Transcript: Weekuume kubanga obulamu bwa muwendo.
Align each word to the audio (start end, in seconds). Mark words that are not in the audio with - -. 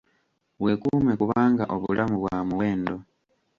Weekuume 0.63 1.13
kubanga 1.21 1.63
obulamu 1.75 2.15
bwa 2.21 2.37
muwendo. 2.47 2.95